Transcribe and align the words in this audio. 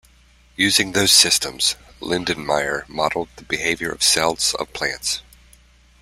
Using 0.55 0.93
those 0.93 1.11
systems 1.11 1.75
Lindenmayer 2.01 2.89
modelled 2.89 3.29
the 3.35 3.43
behaviour 3.43 3.91
of 3.91 4.01
cells 4.01 4.55
of 4.55 4.73
plants. 4.73 5.21